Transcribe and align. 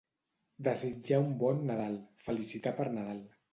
Desitjar 0.67 1.19
un 1.27 1.37
bon 1.45 1.63
Nadal, 1.73 2.01
felicitar 2.31 2.77
per 2.83 2.91
Nadal. 2.99 3.25